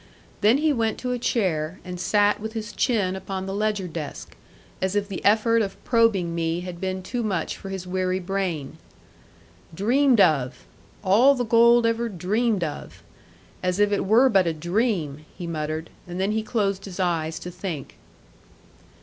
[0.41, 4.35] Then he went to a chair, and sat with his chin upon the ledger desk;
[4.81, 8.79] as if the effort of probing me had been too much for his weary brain.
[9.75, 10.65] 'Dreamed of!
[11.03, 13.03] All the gold ever dreamed of!
[13.61, 17.37] As if it were but a dream!' he muttered; and then he closed his eyes
[17.37, 17.95] to think.